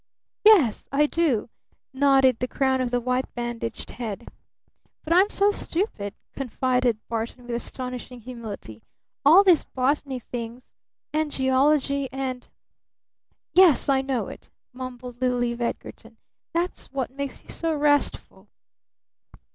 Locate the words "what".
16.91-17.11